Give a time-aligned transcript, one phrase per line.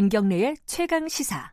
[0.00, 1.52] 김경래의 최강 시사.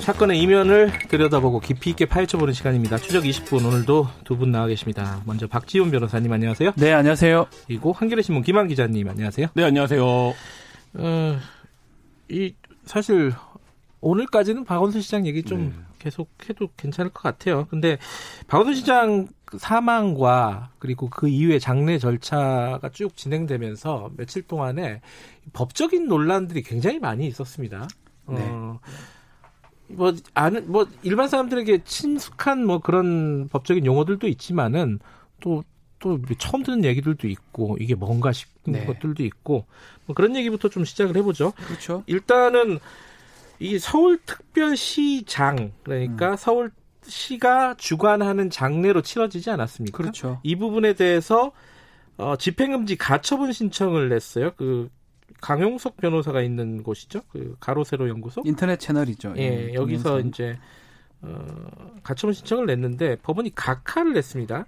[0.00, 2.96] 사건의 이면을 들여다보고 깊이 있게 파헤쳐보는 시간입니다.
[2.98, 5.20] 추적 20분 오늘도 두 분 나와 계십니다.
[5.26, 6.72] 먼저 박지훈 변호사님 안녕하세요.
[6.76, 7.46] 네 안녕하세요.
[7.66, 9.48] 그리고 한겨레 신문 김한 기자님 안녕하세요.
[9.54, 10.04] 네 안녕하세요.
[10.04, 11.38] 어,
[12.28, 13.32] 이 사실
[14.00, 15.85] 오늘까지는 박원순 시장 얘기 좀 네.
[16.06, 17.66] 계속 해도 괜찮을 것 같아요.
[17.68, 17.98] 근데
[18.46, 19.26] 박원순 시장
[19.58, 25.00] 사망과 그리고 그 이후에 장례 절차가 쭉 진행되면서 며칠 동안에
[25.52, 27.88] 법적인 논란들이 굉장히 많이 있었습니다.
[28.28, 28.36] 네.
[28.40, 28.78] 어,
[29.88, 35.00] 뭐 아는 뭐 일반 사람들에게 친숙한 뭐 그런 법적인 용어들도 있지만은
[35.40, 35.64] 또
[35.98, 38.84] 또 처음 듣는 얘기들도 있고 이게 뭔가 싶은 네.
[38.84, 39.66] 것들도 있고
[40.04, 41.52] 뭐 그런 얘기부터 좀 시작을 해보죠.
[41.52, 42.02] 그렇죠.
[42.06, 42.78] 일단은
[43.58, 46.36] 이 서울특별시장 그러니까 음.
[46.36, 49.96] 서울시가 주관하는 장례로 치러지지 않았습니까?
[49.96, 50.40] 그렇죠.
[50.42, 51.52] 이 부분에 대해서
[52.16, 54.52] 어, 집행금지 가처분 신청을 냈어요.
[54.56, 54.88] 그
[55.40, 57.22] 강용석 변호사가 있는 곳이죠.
[57.28, 58.42] 그 가로세로 연구소.
[58.44, 59.34] 인터넷 채널이죠.
[59.36, 60.20] 예, 예 여기서.
[60.20, 60.58] 이제
[61.26, 64.64] 어, 가처분 신청을 냈는데 법원이 각하를 냈습니다.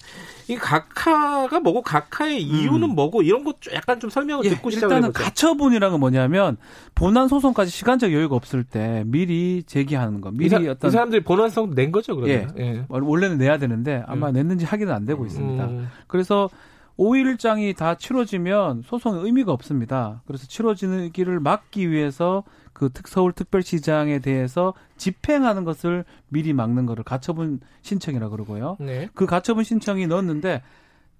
[0.48, 2.95] 이 각하가 뭐고 각하의 이유는 음.
[2.95, 6.56] 뭐고 이런 것 약간 좀 설명을 예, 듣고 시작을 일단은 가처분이라는 건 뭐냐면
[6.95, 10.31] 본안 소송까지 시간적 여유가 없을 때 미리 제기하는 거.
[10.33, 12.53] 미리 이 사, 어떤 이 사람들이 본안성 낸 거죠, 그러면.
[12.59, 12.86] 예, 예.
[12.89, 14.33] 원래는 내야 되는데 아마 음.
[14.33, 15.64] 냈는지 확인은 안 되고 있습니다.
[15.64, 15.89] 음.
[16.09, 16.51] 그래서
[16.98, 20.23] 5일장이 다 치러지면 소송의 의미가 없습니다.
[20.27, 22.42] 그래서 치러지기를 막기 위해서
[22.79, 28.77] 그 서울 특별시장에 대해서 집행하는 것을 미리 막는 거를 가처분 신청이라 그러고요.
[28.79, 29.09] 네.
[29.15, 30.62] 그 가처분 신청이 넣었는데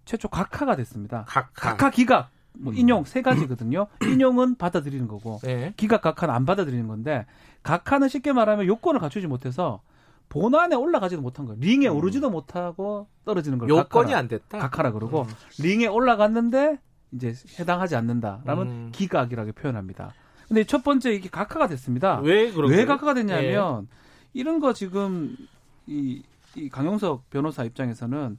[0.05, 1.25] 최초 각하가 됐습니다.
[1.27, 2.31] 각하, 각하 기각.
[2.53, 2.79] 뭐 음.
[2.79, 3.89] 인용 세 가지거든요.
[4.07, 5.75] 인용은 받아들이는 거고 네.
[5.77, 7.27] 기각 각하는 안 받아들이는 건데
[7.65, 9.81] 각하는 쉽게 말하면 요건을 갖추지 못해서
[10.29, 11.59] 본안에 올라가지도 못한 거예요.
[11.61, 11.97] 링에 음.
[11.97, 14.59] 오르지도 못하고 떨어지는 걸 요건이 각하라, 안 됐다.
[14.59, 15.29] 각하라 그러고 음.
[15.59, 16.79] 링에 올라갔는데
[17.13, 18.91] 이제 해당하지 않는다라면 음.
[18.93, 20.13] 기각이라고 표현합니다.
[20.49, 22.21] 근데 첫 번째 이게 각하가 됐습니다.
[22.21, 23.99] 왜 그런 왜 각하가 됐냐면 예.
[24.33, 25.37] 이런 거 지금
[25.87, 26.23] 이,
[26.57, 28.39] 이 강용석 변호사 입장에서는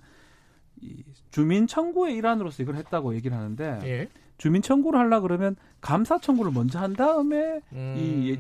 [0.82, 4.10] 이 주민 청구의 일환으로서 이걸 했다고 얘기를 하는데 예.
[4.38, 7.96] 주민 청구를 하려 그러면 감사 청구를 먼저 한 다음에 음.
[7.98, 8.40] 이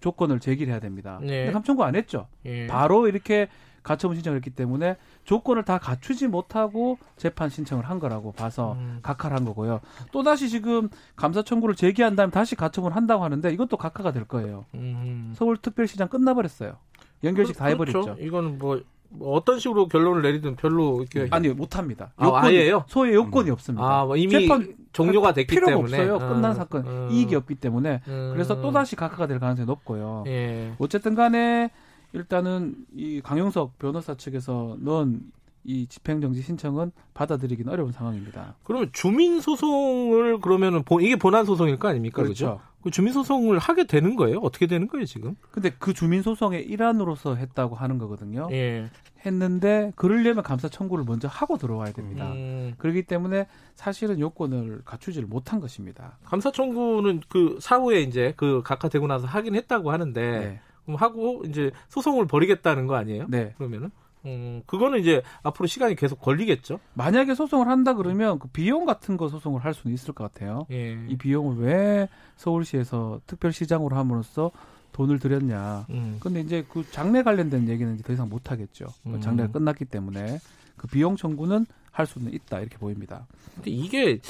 [0.00, 1.18] 조건을 제기를 해야 됩니다.
[1.20, 1.44] 네.
[1.44, 2.28] 근데 감청구 안 했죠.
[2.46, 2.66] 예.
[2.66, 3.48] 바로 이렇게
[3.82, 8.98] 가처분 신청을 했기 때문에 조건을 다 갖추지 못하고 재판 신청을 한 거라고 봐서 음.
[9.02, 9.80] 각하를 한 거고요.
[10.12, 14.64] 또 다시 지금 감사 청구를 제기한 다음에 다시 가처분을 한다고 하는데 이것도 각하가 될 거예요.
[14.74, 15.32] 음.
[15.36, 16.76] 서울특별시장 끝나버렸어요.
[17.24, 18.02] 연결식 그, 다 해버렸죠.
[18.02, 18.22] 그렇죠.
[18.22, 18.82] 이거는 뭐뭐
[19.20, 22.12] 어떤 식으로 결론을 내리든 별로 이렇게 아니 못합니다.
[22.16, 22.84] 아, 요건이, 아예요?
[22.88, 23.52] 소의 요건이 음.
[23.52, 23.84] 없습니다.
[23.84, 24.48] 아, 뭐 이미
[24.92, 26.18] 종료가 됐기 필요가 때문에 없어요.
[26.18, 27.08] 끝난 아, 사건 음.
[27.10, 28.30] 이익이 없기 때문에 음.
[28.32, 30.24] 그래서 또 다시 각하가 될 가능성이 높고요.
[30.26, 30.72] 예.
[30.78, 31.70] 어쨌든간에
[32.12, 35.32] 일단은 이 강용석 변호사 측에서 넌
[35.64, 38.56] 이 집행정지 신청은 받아들이기는 어려운 상황입니다.
[38.64, 42.22] 그러면 주민 소송을 그러면은 이게 본안 소송일 거 아닙니까?
[42.22, 42.46] 그렇죠.
[42.46, 42.60] 그렇죠?
[42.82, 44.38] 그 주민 소송을 하게 되는 거예요?
[44.38, 45.36] 어떻게 되는 거예요, 지금?
[45.52, 48.48] 근데 그 주민 소송의 일환으로서 했다고 하는 거거든요.
[48.50, 48.90] 예.
[49.24, 52.32] 했는데 그러려면 감사 청구를 먼저 하고 들어와야 됩니다.
[52.32, 52.74] 음.
[52.78, 53.46] 그렇기 때문에
[53.76, 56.18] 사실은 요건을 갖추지를 못한 것입니다.
[56.24, 60.60] 감사 청구는 그 사후에 이제 그 각하되고 나서 하긴 했다고 하는데 네.
[60.84, 63.26] 그럼 하고 이제 소송을 벌이겠다는 거 아니에요?
[63.28, 63.54] 네.
[63.58, 63.90] 그러면은
[64.24, 66.78] 음, 그거는 이제 앞으로 시간이 계속 걸리겠죠.
[66.94, 70.66] 만약에 소송을 한다 그러면 그 비용 같은 거 소송을 할 수는 있을 것 같아요.
[70.70, 70.96] 예.
[71.08, 74.50] 이 비용을 왜 서울시에서 특별시장으로 함으로써
[74.92, 75.86] 돈을 들였냐.
[75.90, 76.18] 음.
[76.20, 78.86] 근데 이제 그 장례 관련된 얘기는 이제 더 이상 못 하겠죠.
[79.06, 79.20] 음.
[79.20, 80.38] 장례가 끝났기 때문에
[80.76, 83.26] 그 비용 청구는 할 수는 있다 이렇게 보입니다.
[83.54, 84.20] 근데 이게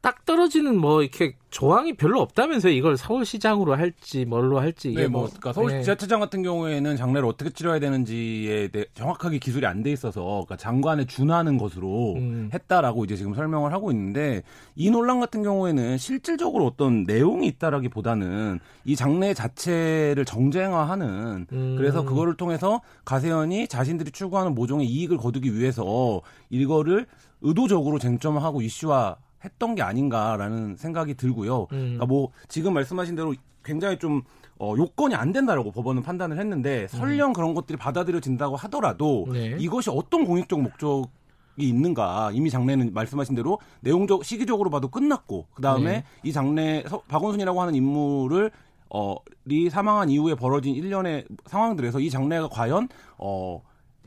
[0.00, 2.72] 딱 떨어지는 뭐 이렇게 조항이 별로 없다면서요.
[2.72, 4.94] 이걸 서울시장으로 할지 뭘로 할지.
[4.94, 6.24] 네, 뭐, 뭐 그러니까 서울지자체장 네.
[6.24, 11.56] 같은 경우에는 장례를 어떻게 치러야 되는지에 대해 정확하게 기술이 안 돼 있어서 그러니까 장관에 준하는
[11.58, 12.50] 것으로 음.
[12.52, 14.42] 했다라고 이제 지금 설명을 하고 있는데
[14.76, 21.74] 이 논란 같은 경우에는 실질적으로 어떤 내용이 있다라기보다는 이 장례 자체를 정쟁화하는 음.
[21.78, 26.20] 그래서 그거를 통해서 가세현이 자신들이 추구하는 모종의 이익을 거두기 위해서
[26.50, 27.06] 이거를
[27.40, 31.62] 의도적으로 쟁점화하고 이슈화 했던 게 아닌가라는 생각이 들고요.
[31.62, 31.66] 음.
[31.68, 33.34] 그러니까 뭐 지금 말씀하신 대로
[33.64, 34.22] 굉장히 좀
[34.58, 37.32] 어, 요건이 안 된다라고 법원은 판단을 했는데 설령 음.
[37.32, 39.56] 그런 것들이 받아들여진다고 하더라도 네.
[39.58, 41.08] 이것이 어떤 공익적 목적
[41.56, 46.04] 이 있는가 이미 장례는 말씀하신 대로 내용적 시기적으로 봐도 끝났고 그 다음에 네.
[46.22, 48.50] 이 장례 박원순이라고 하는 인물을
[48.88, 52.88] 어리 사망한 이후에 벌어진 일련의 상황들에서 이 장례가 과연
[53.18, 53.60] 어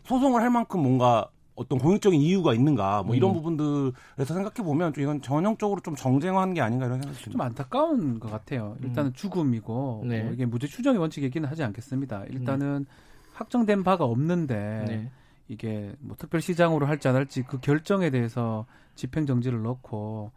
[0.05, 3.35] 소송을 할 만큼 뭔가 어떤 공익적인 이유가 있는가 뭐 이런 음.
[3.35, 7.31] 부분들에서 생각해 보면 좀 이건 전형적으로 좀 정쟁화한 게 아닌가 이런 생각이 듭니다.
[7.31, 8.75] 좀 안타까운 것 같아요.
[8.81, 9.13] 일단은 음.
[9.13, 10.23] 죽음이고 네.
[10.23, 12.25] 뭐 이게 무죄 추정의 원칙이기는 하지 않겠습니다.
[12.29, 12.85] 일단은 음.
[13.33, 15.11] 확정된 바가 없는데 네.
[15.47, 18.65] 이게 뭐 특별시장으로 할지 안 할지 그 결정에 대해서
[18.95, 20.31] 집행 정지를 넣고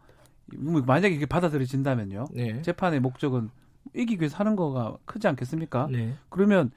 [0.55, 2.25] 뭐 만약에 이게 받아들여진다면요.
[2.33, 2.61] 네.
[2.61, 3.49] 재판의 목적은
[3.95, 5.87] 이기기 위해서 하는 거가 크지 않겠습니까?
[5.91, 6.13] 네.
[6.29, 6.71] 그러면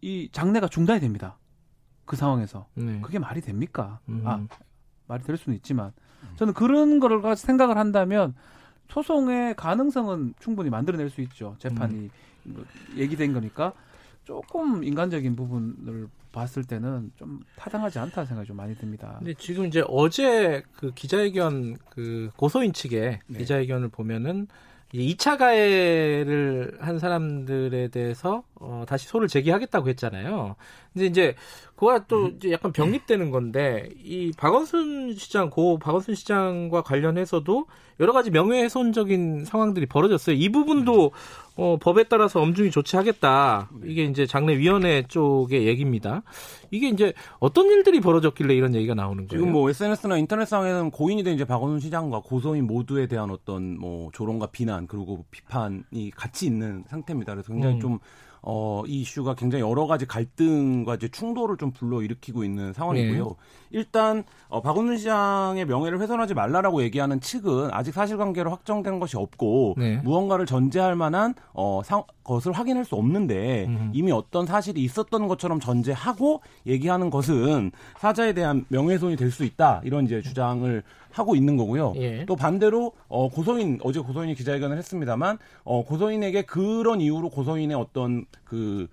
[0.00, 1.38] 이 장례가 중단이 됩니다.
[2.04, 3.00] 그 상황에서 네.
[3.02, 4.00] 그게 말이 됩니까?
[4.08, 4.22] 음.
[4.24, 4.46] 아
[5.06, 5.92] 말이 될 수는 있지만
[6.36, 8.34] 저는 그런 거를 생각을 한다면
[8.88, 11.56] 소송의 가능성은 충분히 만들어낼 수 있죠.
[11.58, 12.10] 재판이
[12.46, 12.64] 음.
[12.96, 13.72] 얘기된 거니까
[14.24, 19.16] 조금 인간적인 부분을 봤을 때는 좀 타당하지 않다 생각이 좀 많이 듭니다.
[19.18, 23.38] 근데 지금 이제 어제 그 기자회견 그 고소인 측의 네.
[23.38, 24.48] 기자회견을 보면은
[24.92, 30.56] 2차 가해를 한 사람들에 대해서 어, 다시 소를 제기하겠다고 했잖아요.
[30.92, 31.34] 근데 이제
[31.76, 32.34] 그와 또 음.
[32.36, 37.66] 이제 약간 병립되는 건데 이 박원순 시장 고 박원순 시장과 관련해서도
[38.00, 40.36] 여러 가지 명예훼손적인 상황들이 벌어졌어요.
[40.36, 41.12] 이 부분도
[41.56, 43.70] 어, 법에 따라서 엄중히 조치하겠다.
[43.84, 46.22] 이게 이제 장례위원회 쪽의 얘기입니다.
[46.70, 49.40] 이게 이제 어떤 일들이 벌어졌길래 이런 얘기가 나오는 거예요?
[49.40, 54.48] 지금 뭐 SNS나 인터넷상에는 고인이 된 이제 박원순 시장과 고소인 모두에 대한 어떤 뭐 조롱과
[54.48, 57.34] 비난 그리고 비판이 같이 있는 상태입니다.
[57.34, 57.80] 그래서 굉장히 음.
[57.80, 57.98] 좀
[58.46, 63.24] 어, 이 이슈가 굉장히 여러 가지 갈등과 이제 충돌을 좀 불러일으키고 있는 상황이고요.
[63.24, 63.34] 네.
[63.70, 69.96] 일단 어, 박원순 시장의 명예를 훼손하지 말라라고 얘기하는 측은 아직 사실관계로 확정된 것이 없고 네.
[70.04, 73.90] 무언가를 전제할 만한 어, 상, 것을 확인할 수 없는데 음.
[73.92, 80.04] 이미 어떤 사실이 있었던 것처럼 전제하고 얘기하는 것은 사자에 대한 명예훼손이 될 수 있다 이런
[80.04, 80.82] 이제 주장을
[81.14, 81.94] 하고 있는 거고요.
[81.96, 82.24] 예.
[82.26, 88.88] 또 반대로 어, 고소인 어제 고소인이 기자회견을 했습니다만 어, 고소인에게 그런 이유로 고소인의 어떤 그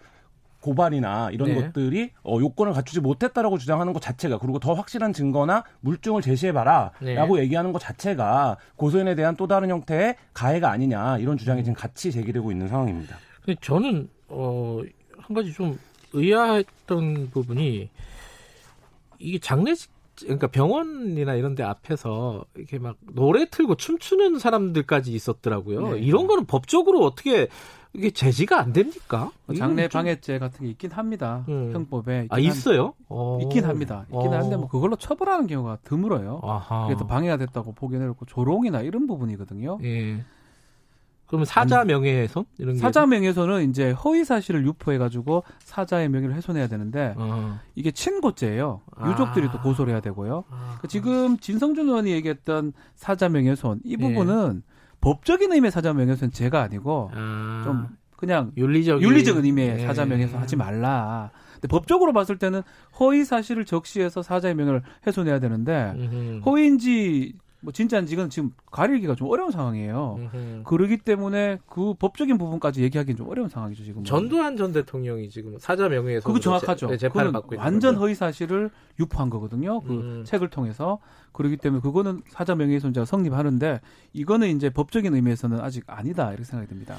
[0.59, 1.55] 고발이나 이런 네.
[1.55, 7.41] 것들이 어, 요건을 갖추지 못했다라고 주장하는 것 자체가 그리고 더 확실한 증거나 물증을 제시해봐라라고 네.
[7.41, 12.51] 얘기하는 것 자체가 고소인에 대한 또 다른 형태의 가해가 아니냐 이런 주장이 지금 같이 제기되고
[12.51, 13.17] 있는 상황입니다.
[13.61, 14.81] 저는 어,
[15.17, 15.79] 한 가지 좀
[16.13, 17.89] 의아했던 부분이
[19.17, 19.90] 이게 장례식
[20.23, 25.93] 그러니까 병원이나 이런 데 앞에서 이렇게 막 노래 틀고 춤추는 사람들까지 있었더라고요.
[25.93, 25.99] 네.
[25.99, 27.47] 이런 거는 법적으로 어떻게
[27.93, 29.31] 이게 제지가 안 됩니까?
[29.45, 31.43] 뭐 장례 방해죄 같은 게 있긴 합니다.
[31.49, 31.71] 음.
[31.73, 32.27] 형법에.
[32.29, 32.93] 아, 있어요?
[33.09, 34.05] 한, 있긴 합니다.
[34.05, 34.37] 있긴 어.
[34.37, 36.39] 한데 뭐 그걸로 처벌하는 경우가 드물어요.
[36.41, 36.87] 아하.
[36.87, 39.79] 그게 또 방해가 됐다고 보기에는 조롱이나 이런 부분이거든요.
[39.83, 40.23] 예.
[41.31, 47.13] 그러면 사자 명예훼손 이런 사자 명예훼손은 이제 허위 사실을 유포해 가지고 사자의 명예를 훼손해야 되는데
[47.15, 47.57] 어.
[47.73, 48.81] 이게 친고죄예요.
[49.07, 49.51] 유족들이 아.
[49.53, 50.43] 또 고소를 해야 되고요.
[50.49, 50.77] 아.
[50.81, 54.71] 그 지금 진성준 의원이 얘기했던 사자 명예훼손 이 부분은 예.
[54.99, 57.61] 법적인 의미의 사자 명예훼손 죄가 아니고 아.
[57.63, 57.87] 좀
[58.17, 59.85] 그냥 윤리적 윤리적 의미의 예.
[59.87, 61.31] 사자 명예훼손 하지 말라.
[61.53, 62.61] 근데 법적으로 봤을 때는
[62.99, 66.41] 허위 사실을 적시해서 사자의 명예를 훼손해야 되는데.
[66.45, 70.15] 허위인지 뭐 진짜인지 이건 지금 가리기가 좀 어려운 상황이에요.
[70.19, 70.63] 음흠.
[70.65, 74.03] 그러기 때문에 그 법적인 부분까지 얘기하기는 좀 어려운 상황이죠 지금.
[74.03, 76.87] 전두환 전 대통령이 지금 사자 명예훼손 그거 정확하죠.
[76.89, 79.79] 재, 재판을 받고 있는 완전 허위 사실을 유포한 거거든요.
[79.81, 80.23] 그 음.
[80.25, 80.99] 책을 통해서
[81.33, 83.79] 그러기 때문에 그거는 사자 명예훼손죄가 성립하는데
[84.13, 86.95] 이거는 이제 법적인 의미에서는 아직 아니다 이렇게 생각이 듭니다.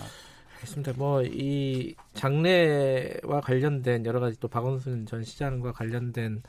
[0.54, 0.92] 알겠습니다.
[0.96, 6.42] 뭐 이 장례와 관련된 여러 가지 또 박원순 전 시장과 관련된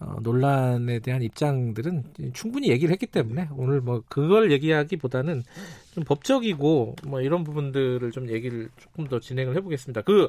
[0.00, 5.44] 어, 논란에 대한 입장들은 충분히 얘기를 했기 때문에 오늘 뭐 그걸 얘기하기보다는
[5.92, 10.02] 좀 법적이고 뭐 이런 부분들을 좀 얘기를 조금 더 진행을 해보겠습니다.
[10.02, 10.28] 그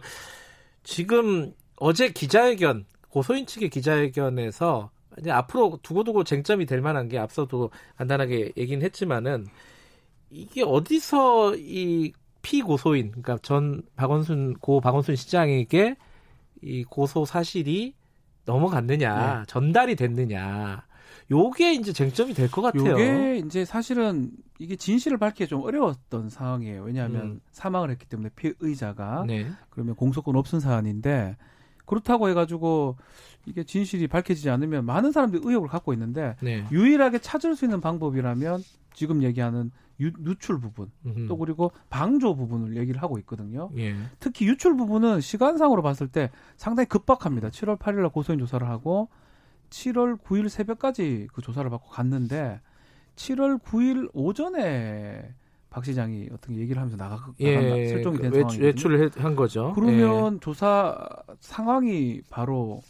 [0.83, 8.51] 지금 어제 기자회견 고소인 측의 기자회견에서 이제 앞으로 두고두고 쟁점이 될 만한 게 앞서도 간단하게
[8.57, 9.47] 얘기는 했지만은
[10.29, 15.95] 이게 어디서 이 피고소인 그러니까 전 박원순 고 박원순 시장에게
[16.61, 17.93] 이 고소 사실이
[18.45, 19.43] 넘어갔느냐, 네.
[19.47, 20.83] 전달이 됐느냐.
[21.31, 22.91] 요게 이제 쟁점이 될 것 같아요.
[22.91, 26.83] 요게 이제 사실은 이게 진실을 밝히기 좀 어려웠던 상황이에요.
[26.83, 27.41] 왜냐하면 음.
[27.51, 29.47] 사망을 했기 때문에 피의자가 네.
[29.71, 31.35] 그러면 공소권 없은 사안인데
[31.85, 32.97] 그렇다고 해가지고
[33.45, 36.65] 이게 진실이 밝혀지지 않으면 많은 사람들이 의혹을 갖고 있는데 네.
[36.71, 38.63] 유일하게 찾을 수 있는 방법이라면
[38.93, 41.27] 지금 얘기하는 유, 유출 부분 음흠.
[41.27, 43.69] 또 그리고 방조 부분을 얘기를 하고 있거든요.
[43.77, 43.95] 예.
[44.19, 47.49] 특히 유출 부분은 시간상으로 봤을 때 상당히 급박합니다.
[47.49, 49.09] 7월 8일 날 고소인 조사를 하고
[49.69, 52.59] 7월 9일 새벽까지 그 조사를 받고 갔는데
[53.15, 55.33] 7월 9일 오전에
[55.75, 59.73] 박 시장이 어떤 얘기를 하면서 나가 예, 설정이 된 외, 외출을 한 거죠.
[59.75, 60.39] 그러면 예.
[60.39, 60.97] 조사
[61.41, 62.81] 상황이 바로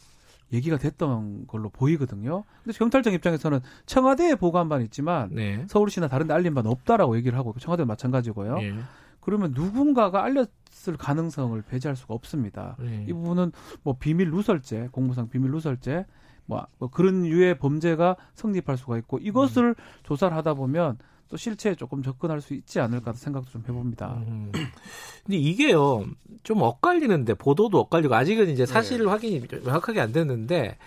[0.53, 2.43] 얘기가 됐던 걸로 보이거든요.
[2.63, 5.65] 근데 경찰청 입장에서는 청와대에 보고한 바는 있지만 네.
[5.67, 8.59] 서울시나 다른 데 알린 바는 없다라고 얘기를 하고 청와대도 마찬가지고요.
[8.59, 8.75] 네.
[9.19, 12.75] 그러면 누군가가 알렸을 가능성을 배제할 수가 없습니다.
[12.79, 13.03] 네.
[13.09, 13.51] 이 부분은
[13.81, 16.05] 뭐 비밀 누설죄, 공무상 비밀 누설죄,
[16.45, 19.75] 뭐, 뭐 그런 유의 범죄가 성립할 수가 있고 이것을 음.
[20.03, 24.23] 조사를 하다 보면 또 실체에 조금 접근할 수 있지 않을까 생각도 좀 해봅니다.
[24.27, 24.51] 음.
[25.25, 26.05] 근데 이게요
[26.43, 29.05] 좀 엇갈리는데 보도도 엇갈리고 아직은 이제 사실 네.
[29.05, 30.77] 확인이 명확하게 안 됐는데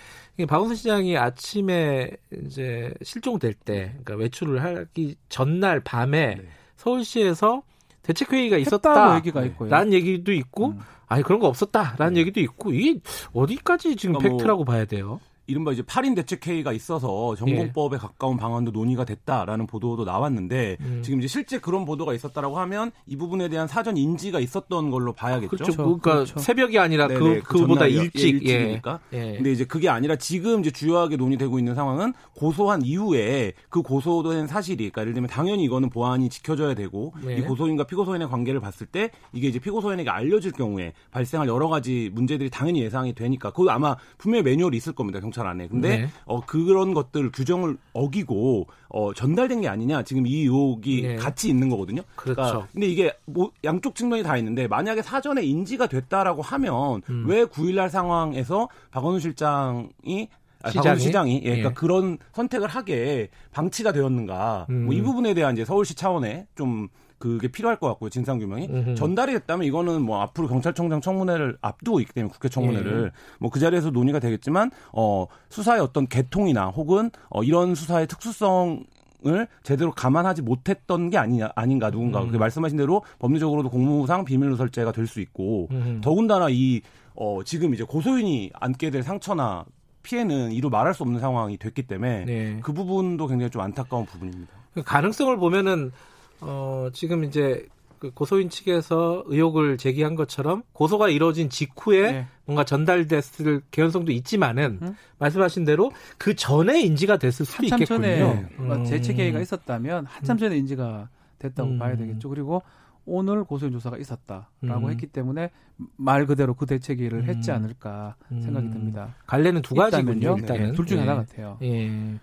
[0.47, 2.11] 박원순 시장이 아침에
[2.45, 6.49] 이제 실종될 때 그러니까 외출을 하기 전날 밤에 네.
[6.77, 7.63] 서울시에서
[8.09, 9.17] 대책회의가 있었다.
[9.17, 9.69] 얘기가 있고요.
[9.69, 10.81] 라는 얘기도 있고, 음.
[11.07, 11.97] 아니, 그런 거 없었다.
[11.99, 12.21] 라는 네.
[12.21, 13.01] 얘기도 있고, 이게
[13.35, 15.21] 어디까지 지금 그러니까 뭐 팩트라고 뭐, 봐야 돼요?
[15.49, 17.99] 이른바 이제 8인 대책회의가 있어서 전공법에 예.
[17.99, 21.01] 가까운 방안도 논의가 됐다라는 보도도 나왔는데 음.
[21.03, 25.49] 지금 이제 실제 그런 보도가 있었다라고 하면 이 부분에 대한 사전 인지가 있었던 걸로 봐야겠죠.
[25.49, 25.77] 그렇죠.
[25.77, 26.39] 그러니까 그렇죠.
[26.39, 28.27] 새벽이 아니라 네네, 그, 그 그보다 일찍.
[28.27, 29.01] 예, 일찍이니까.
[29.15, 29.35] 예.
[29.37, 34.77] 근데 이제 그게 아니라 지금 이제 주요하게 논의되고 있는 상황은 고소한 이후에 그 고소된 사실이
[34.77, 37.39] 그러니까 예를 들면 당연히 이거는 보안이 지켜져야 되고 네.
[37.39, 42.51] 이 고소인과 피고소인의 관계를 봤을 때 이게 이제 피고소인에게 알려질 경우에 발생할 여러 가지 문제들이
[42.51, 45.21] 당연히 예상이 되니까 그 아마 분명히 매뉴얼이 있을 겁니다.
[45.21, 45.69] 경찰 안에.
[45.69, 46.09] 근데 네.
[46.25, 51.17] 어 그런 것들 규정을 어기고 어 전달된 게 아니냐 지금 이 의혹이 네.
[51.17, 52.03] 같이 있는 거거든요.
[52.17, 52.43] 그렇죠.
[52.43, 57.25] 그러니까 근데 이게 뭐 양쪽 측면이 다 있는데 만약에 사전에 인지가 됐다라고 하면 음.
[57.27, 60.29] 왜 9일날 상황에서 박원순 실장이
[60.63, 61.75] 아, 시장이, 시장이 예, 그러니까 예.
[61.75, 64.87] 그런 선택을 하게 방치가 되었는가 음.
[64.87, 66.89] 뭐이 부분에 대한 이제 서울시 차원에 좀
[67.19, 68.11] 그게 필요할 것 같고요.
[68.11, 68.95] 진상 규명이 음흠.
[68.95, 73.37] 전달이 됐다면 이거는 뭐 앞으로 경찰청장 청문회를 앞두고 있기 때문에 국회 청문회를 예.
[73.41, 78.85] 뭐그 자리에서 논의가 되겠지만 어 수사의 어떤 개통이나 혹은 어 이런 수사의 특수성
[79.27, 82.31] 을 제대로 감안하지 못했던 게 아니냐 아닌가 누군가 음.
[82.31, 86.01] 그 말씀하신 대로 법리적으로도 공무상 비밀 누설죄가 될 수 있고 음.
[86.01, 86.83] 더군다나 이
[87.17, 89.65] 어, 지금 이제 고소인이 안게 될 상처나
[90.05, 92.61] 피해는 이루 말할 수 없는 상황이 됐기 때문에 네.
[92.63, 94.53] 그 부분도 굉장히 좀 안타까운 부분입니다.
[94.75, 95.91] 그 가능성을 보면은
[96.41, 97.67] 어, 지금 이제
[97.99, 102.27] 그 고소인 측에서 의혹을 제기한 것처럼 고소가 이루어진 직후에 네.
[102.45, 104.97] 뭔가 전달됐을 개연성도 있지만은 음?
[105.19, 108.01] 말씀하신 대로 그 전에 인지가 됐을 수도 한참 있겠군요.
[108.01, 108.85] 전에 음.
[108.85, 110.39] 재채기가 있었다면 한참 음.
[110.39, 111.79] 전에 인지가 됐다고 음.
[111.79, 112.29] 봐야 되겠죠.
[112.29, 112.63] 그리고
[113.05, 114.91] 오늘 고소인 조사가 있었다라고 음.
[114.91, 115.51] 했기 때문에
[115.97, 117.25] 말 그대로 그 대책위를 음.
[117.25, 119.15] 했지 않을까 생각이 듭니다.
[119.27, 120.37] 갈래는 두 가지군요.
[120.39, 121.01] 일단은 네, 둘 중에 예.
[121.01, 121.59] 하나 같아요.
[121.63, 122.19] 예.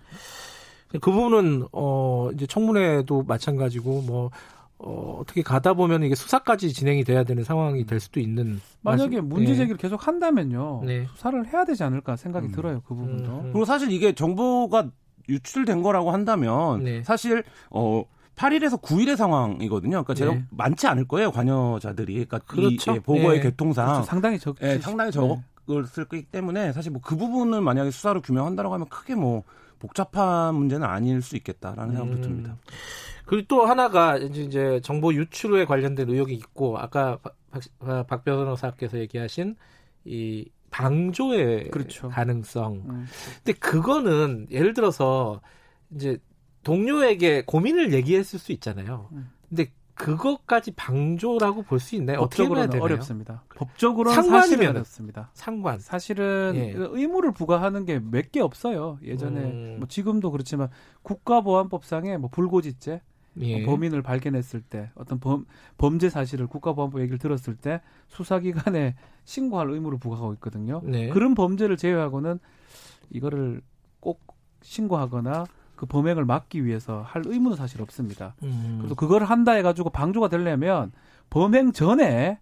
[0.88, 4.30] 그 부분은 어 이제 청문회도 마찬가지고 뭐
[4.78, 9.28] 어, 어떻게 가다 보면 이게 수사까지 진행이 돼야 되는 상황이 될 수도 있는 만약에 말씀,
[9.28, 9.56] 문제 예.
[9.56, 9.82] 제기를 네.
[9.82, 11.06] 계속 한다면요 네.
[11.14, 12.52] 수사를 해야 되지 않을까 생각이 음.
[12.52, 13.52] 들어요 그 부분도 음, 음.
[13.52, 14.90] 그리고 사실 이게 정보가
[15.28, 17.02] 유출된 거라고 한다면 네.
[17.02, 18.04] 사실 어
[18.36, 20.04] 8일에서 9일의 상황이거든요.
[20.04, 20.44] 그러니까 제가 네.
[20.50, 22.12] 많지 않을 거예요 관여자들이.
[22.12, 22.92] 그러니까 그렇죠.
[22.92, 23.40] 이, 예, 보고의 네.
[23.40, 24.02] 개통상 그렇죠.
[24.04, 28.88] 상당히 적, 예, 상당히 적을 거기 때문에 사실 뭐 그 부분을 만약에 수사로 규명한다고 하면
[28.88, 29.42] 크게 뭐
[29.78, 32.22] 복잡한 문제는 아닐 수 있겠다라는 생각도 음.
[32.22, 32.56] 듭니다.
[33.24, 37.18] 그리고 또 하나가 이제 정보 유출에 관련된 의혹이 있고 아까
[37.50, 39.56] 박, 박 변호사께서 얘기하신
[40.04, 42.08] 이 방조의 그렇죠.
[42.08, 42.84] 가능성.
[42.88, 43.06] 음.
[43.42, 45.40] 근데 그거는 예를 들어서
[45.94, 46.18] 이제
[46.62, 49.08] 동료에게 고민을 얘기했을 수 있잖아요.
[49.12, 49.30] 음.
[49.48, 52.20] 근데 그것까지 방조라고 볼 수 있나요?
[52.20, 53.42] 어떻게 보면 어렵습니다.
[53.56, 55.30] 법적으로는 상관이면 어렵습니다.
[55.32, 55.78] 상관.
[55.80, 56.72] 사실은 예.
[56.76, 58.98] 의무를 부과하는 게 몇 개 없어요.
[59.02, 59.76] 예전에 음.
[59.78, 60.68] 뭐 지금도 그렇지만
[61.02, 63.00] 국가보안법상에 뭐 불고지죄
[63.40, 63.56] 예.
[63.64, 65.44] 뭐 범인을 발견했을 때 어떤 범,
[65.78, 70.80] 범죄 사실을 국가보안법 얘기를 들었을 때 수사기관에 신고할 의무를 부과하고 있거든요.
[70.84, 71.08] 네.
[71.10, 72.38] 그런 범죄를 제외하고는
[73.10, 73.60] 이거를
[74.00, 74.20] 꼭
[74.62, 75.44] 신고하거나
[75.76, 78.34] 그 범행을 막기 위해서 할 의무는 사실 없습니다.
[78.42, 78.76] 음.
[78.78, 80.90] 그래서 그걸 한다 해가지고 방조가 되려면
[81.30, 82.38] 범행 전에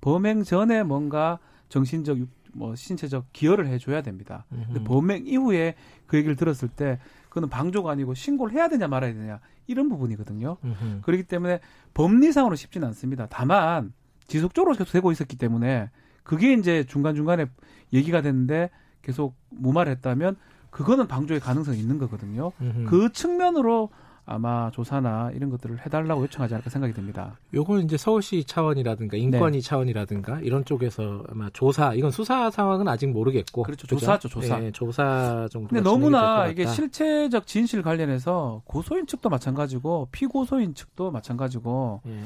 [0.00, 2.18] 범행 전에 뭔가 정신적
[2.52, 4.44] 뭐 신체적 기여를 해줘야 됩니다.
[4.52, 5.74] 음 근데 범행 이후에
[6.06, 6.98] 그 얘기를 들었을 때
[7.28, 10.56] 그거는 방조가 아니고 신고를 해야 되냐 말아야 되냐 이런 부분이거든요.
[10.64, 11.00] 음흠.
[11.02, 11.60] 그렇기 때문에
[11.94, 13.26] 법리상으로 쉽지는 않습니다.
[13.30, 13.92] 다만
[14.26, 15.90] 지속적으로 계속 되고 있었기 때문에
[16.22, 17.46] 그게 이제 중간 중간에
[17.92, 18.70] 얘기가 됐는데
[19.02, 20.36] 계속 무마를 했다면
[20.70, 22.52] 그거는 방조의 가능성이 있는 거거든요.
[22.60, 22.84] 음흠.
[22.84, 23.90] 그 측면으로
[24.30, 27.38] 아마 조사나 이런 것들을 해달라고 요청하지 않을까 생각이 듭니다.
[27.54, 29.66] 요거는 이제 서울시 차원이라든가 인권위 네.
[29.66, 33.86] 차원이라든가 이런 쪽에서 아마 조사 이건 수사 상황은 아직 모르겠고 그렇죠?
[33.86, 35.68] 조사죠 조사 네, 조사 정도.
[35.68, 42.22] 근데 너무나 이게 실체적 진실 관련해서 고소인 측도 마찬가지고 피고소인 측도 마찬가지고 네.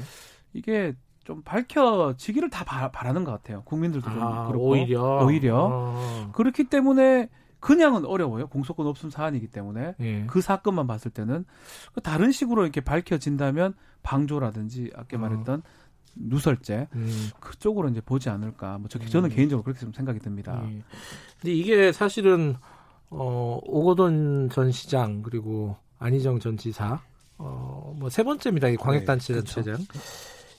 [0.51, 3.61] 이게 좀 밝혀지기를 다 바, 라는것 같아요.
[3.63, 6.31] 국민들도 좀 아, 그렇고 오히려 오히려 아.
[6.33, 7.29] 그렇기 때문에
[7.63, 8.47] 그냥은 어려워요.
[8.47, 10.25] 공소권 없음 사안이기 때문에 예.
[10.27, 11.45] 그 사건만 봤을 때는
[11.93, 15.19] 그 다른 식으로 이렇게 밝혀진다면 방조라든지 아까 어.
[15.21, 15.63] 말했던 어.
[16.15, 17.29] 누설죄 음.
[17.39, 18.77] 그쪽으로 이제 보지 않을까.
[18.79, 19.33] 뭐 저는 음.
[19.33, 20.61] 개인적으로 그렇게 좀 생각이 듭니다.
[20.67, 20.83] 예.
[21.39, 22.55] 근데 이게 사실은
[23.09, 26.99] 어 오거돈 전 시장 그리고 안희정 전 지사
[27.37, 28.67] 어 뭐 세 번째입니다.
[28.67, 29.43] 이 광역단체장.
[29.43, 29.83] 네, 그렇죠.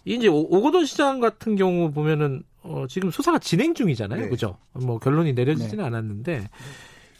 [0.07, 4.23] 이 이제 오거돈 시장 같은 경우 보면은 어 지금 수사가 진행 중이잖아요.
[4.23, 4.29] 네.
[4.31, 4.57] 그죠?
[4.73, 5.87] 뭐 결론이 내려지지는 네.
[5.87, 6.49] 않았는데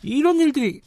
[0.05, 0.81] 이런 일들이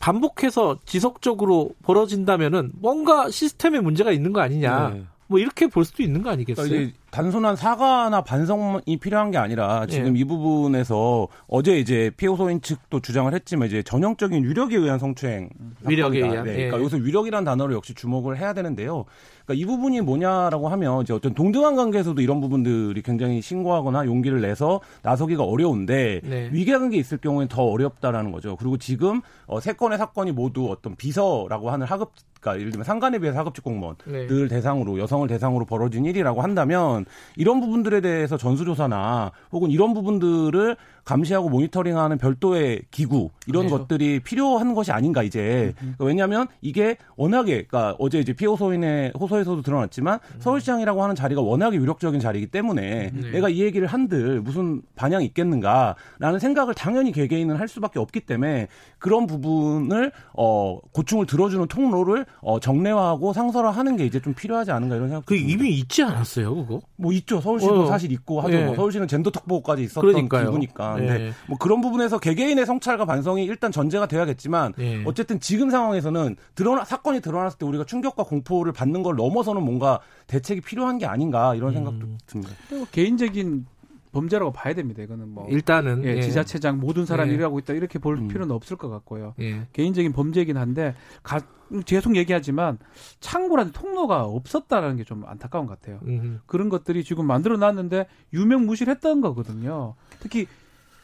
[0.00, 4.90] 반복해서 지속적으로 벌어진다면은 뭔가 시스템에 문제가 있는 거 아니냐.
[4.90, 5.04] 네.
[5.26, 6.90] 뭐 이렇게 볼 수도 있는 거 아니겠어요?
[7.08, 10.20] 그러니까 단순한 사과나 반성이 필요한 게 아니라 지금 예.
[10.20, 15.48] 이 부분에서 어제 이제 피해소인 측도 주장을 했지만 이제 전형적인 위력에 의한 성추행
[15.86, 16.52] 위력에 의한 네.
[16.52, 16.80] 그러니까 예.
[16.80, 19.04] 여기서 위력이라는 단어를 역시 주목을 해야 되는데요.
[19.44, 24.80] 그러니까 이 부분이 뭐냐라고 하면 이제 어떤 동등한 관계에서도 이런 부분들이 굉장히 신고하거나 용기를 내서
[25.02, 26.50] 나서기가 어려운데 네.
[26.52, 28.56] 위계관계 있을 경우에는 더 어렵다라는 거죠.
[28.56, 33.18] 그리고 지금 어, 세 건의 사건이 모두 어떤 비서라고 하는 하급 그러니까 예를 들면 상관에
[33.18, 34.48] 비해서 하급직 공무원들 네.
[34.48, 37.04] 대상으로 여성을 대상으로 벌어진 일이라고 한다면
[37.36, 43.78] 이런 부분들에 대해서 전수조사나 혹은 이런 부분들을 감시하고 모니터링하는 별도의 기구 이런 그렇죠.
[43.78, 45.94] 것들이 필요한 것이 아닌가 이제 음.
[45.96, 50.40] 그러니까 왜냐하면 이게 워낙에 그러니까 어제 이제 피해 호소인의 호소에서도 드러났지만 음.
[50.40, 53.30] 서울시장이라고 하는 자리가 워낙에 위력적인 자리이기 때문에 네.
[53.30, 58.68] 내가 이 얘기를 한들 무슨 반향이 있겠는가라는 생각을 당연히 개개인은 할 수밖에 없기 때문에
[58.98, 65.08] 그런 부분을 어 고충을 들어주는 통로를 어 정례화하고 상설화하는 게 이제 좀 필요하지 않은가 이런
[65.08, 65.26] 생각.
[65.26, 66.80] 그 이미 있지 않았어요, 그거?
[66.96, 67.40] 뭐 있죠.
[67.40, 67.86] 서울시도 어.
[67.86, 68.56] 사실 있고 하죠.
[68.56, 68.64] 네.
[68.66, 70.46] 뭐 서울시는 젠더 특보까지 있었던 그러니까요.
[70.46, 70.94] 기구니까.
[70.94, 71.32] 근데 네.
[71.46, 75.02] 뭐 그런 부분에서 개개인의 성찰과 반성이 일단 전제가 돼야겠지만 네.
[75.06, 80.60] 어쨌든 지금 상황에서는 드러나 사건이 드러났을 때 우리가 충격과 공포를 받는 걸 넘어서는 뭔가 대책이
[80.60, 82.18] 필요한 게 아닌가 이런 생각도 음.
[82.26, 82.52] 듭니다.
[82.92, 83.66] 개인적인
[84.12, 85.02] 범죄라고 봐야 됩니다.
[85.02, 86.22] 이거는 뭐 일단은 예, 예.
[86.22, 87.34] 지자체장 모든 사람이 예.
[87.34, 88.28] 일하고 있다 이렇게 볼 음.
[88.28, 89.34] 필요는 없을 것 같고요.
[89.40, 89.66] 예.
[89.72, 91.40] 개인적인 범죄이긴 한데 가,
[91.84, 92.78] 계속 얘기하지만
[93.20, 96.00] 창구라는 통로가 없었다라는 게 좀 안타까운 것 같아요.
[96.06, 96.40] 음.
[96.46, 99.94] 그런 것들이 지금 만들어 놨는데 유명무실했던 거거든요.
[100.20, 100.46] 특히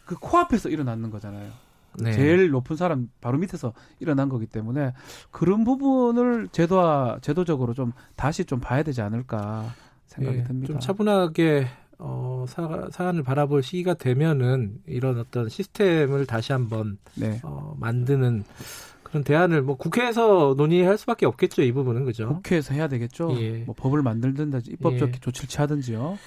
[0.04, 1.50] 그 코앞에서 일어나는 거잖아요.
[2.00, 2.12] 네.
[2.12, 4.92] 제일 높은 사람 바로 밑에서 일어난 거기 때문에
[5.30, 9.72] 그런 부분을 제도화 제도적으로 좀 다시 좀 봐야 되지 않을까
[10.06, 10.66] 생각이 네, 듭니다.
[10.72, 11.66] 좀 차분하게
[11.98, 17.40] 어, 사, 사안을 바라볼 시기가 되면은 이런 어떤 시스템을 다시 한번 네.
[17.42, 18.44] 어, 만드는
[19.02, 22.28] 그런 대안을 뭐 국회에서 논의할 수밖에 없겠죠 이 부분은 그죠?
[22.28, 23.36] 국회에서 해야 되겠죠.
[23.38, 23.58] 예.
[23.58, 25.12] 뭐 법을 만들든지 입법적 예.
[25.20, 26.18] 조치를 취하든지요.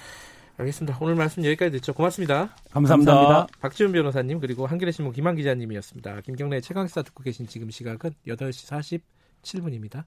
[0.56, 0.98] 알겠습니다.
[1.00, 1.92] 오늘 말씀 여기까지 듣죠.
[1.92, 2.56] 고맙습니다.
[2.70, 3.14] 감사합니다.
[3.14, 3.58] 감사합니다.
[3.60, 6.22] 박지훈 변호사님 그리고 한겨레 신문 김한 기자님이었습니다.
[6.22, 9.02] 김경래 최강 시사 듣고 계신 지금 시각은 8시
[9.42, 10.04] 47분입니다.